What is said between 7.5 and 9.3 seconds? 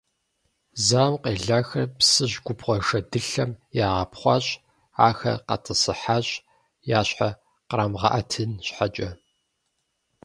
кърамыгъэӏэтын щхьэкӏэ.